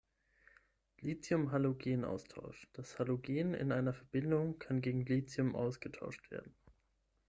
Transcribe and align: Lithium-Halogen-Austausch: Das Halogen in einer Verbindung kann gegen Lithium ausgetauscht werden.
Lithium-Halogen-Austausch: 1.03 2.67
Das 2.73 2.97
Halogen 2.97 3.53
in 3.53 3.71
einer 3.71 3.93
Verbindung 3.93 4.57
kann 4.57 4.81
gegen 4.81 5.05
Lithium 5.05 5.53
ausgetauscht 5.55 6.31
werden. 6.31 6.55